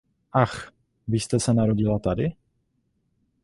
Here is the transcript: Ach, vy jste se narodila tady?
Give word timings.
Ach, 0.31 0.71
vy 1.07 1.19
jste 1.19 1.39
se 1.39 1.53
narodila 1.53 1.99
tady? 1.99 2.35